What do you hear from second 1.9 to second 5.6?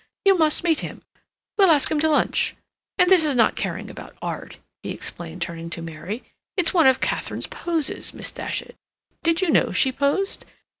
him to lunch. And this not caring about art," he explained,